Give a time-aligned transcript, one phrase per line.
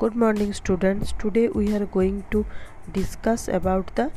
[0.00, 1.12] good morning students.
[1.18, 2.46] Today we are going to
[2.92, 4.12] discuss about the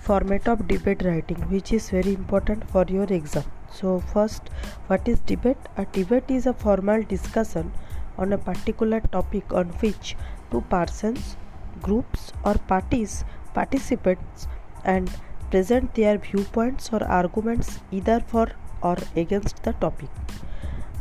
[0.00, 3.44] format of debate writing which is very important for your exam.
[3.70, 4.48] So first
[4.86, 5.58] what is debate?
[5.76, 7.72] A debate is a formal discussion
[8.16, 10.16] on a particular topic on which
[10.50, 11.36] two persons
[11.82, 13.22] groups or parties
[13.52, 14.46] participate
[14.86, 15.10] and
[15.50, 18.46] present their viewpoints or arguments either for
[18.82, 20.08] or against the topic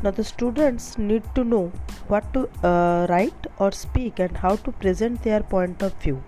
[0.03, 1.71] now the students need to know
[2.07, 6.23] what to uh, write or speak and how to present their point of view.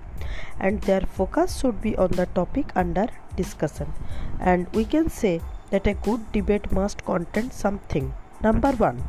[0.60, 3.92] And their focus should be on the topic under discussion.
[4.40, 5.42] And we can say
[5.72, 8.14] that a good debate must contain something.
[8.42, 9.04] Number 1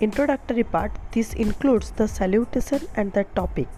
[0.00, 0.92] introductory part.
[1.12, 3.68] This includes the salutation and the topic.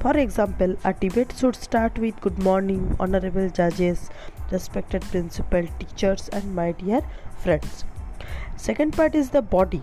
[0.00, 4.08] For example a debate should start with good morning honorable judges
[4.50, 7.02] respected principal teachers and my dear
[7.36, 7.84] friends
[8.66, 9.82] second part is the body.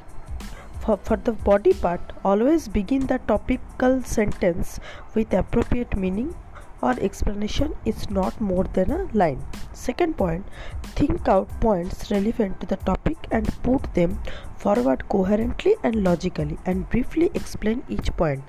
[0.81, 4.80] For, for the body part always begin the topical sentence
[5.16, 6.36] with appropriate meaning
[6.81, 7.75] or explanation.
[7.86, 9.45] Is not more than a line.
[9.72, 10.45] Second point
[11.00, 14.20] think out points relevant to the topic and put them
[14.58, 18.44] forward coherently and logically and briefly explain each point.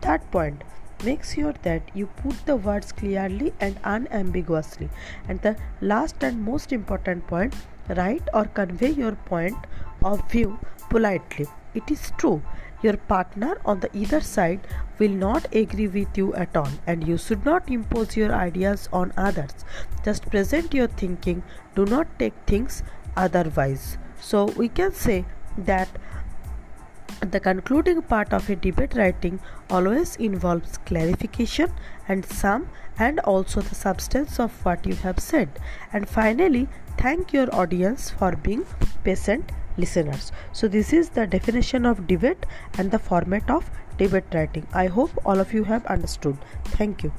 [0.00, 0.64] third point
[1.06, 4.88] make sure that you put the words clearly and unambiguously.
[5.28, 7.54] And the last and most important point
[7.96, 9.56] write or convey your point
[10.12, 10.58] of view
[10.90, 11.46] politely.
[11.74, 12.40] It is true
[12.82, 14.66] your partner on the either side
[14.98, 19.12] will not agree with you at all and you should not impose your ideas on
[19.16, 19.64] others.
[20.04, 21.42] Just present your thinking.
[21.74, 22.82] Do not take things
[23.16, 23.98] otherwise.
[24.20, 25.24] So we can say
[25.58, 25.88] that
[27.20, 29.40] the concluding part of a debate writing
[29.70, 31.72] always involves clarification
[32.08, 32.68] and sum
[32.98, 35.48] and also the substance of what you have said.
[35.92, 36.68] And finally,
[36.98, 38.66] thank your audience for being
[39.04, 40.32] patient listeners.
[40.52, 42.46] So this is the definition of debate
[42.78, 44.66] and the format of debate writing.
[44.72, 46.36] I hope all of you have understood.
[46.64, 47.12] Thank you.